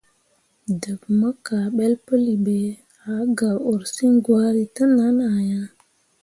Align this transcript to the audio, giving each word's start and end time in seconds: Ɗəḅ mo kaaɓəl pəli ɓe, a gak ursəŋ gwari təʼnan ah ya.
Ɗəḅ 0.81 1.01
mo 1.17 1.29
kaaɓəl 1.45 1.93
pəli 2.05 2.33
ɓe, 2.45 2.55
a 3.11 3.11
gak 3.37 3.57
ursəŋ 3.71 4.13
gwari 4.25 4.63
təʼnan 4.75 5.17
ah 5.31 5.39
ya. 5.49 5.61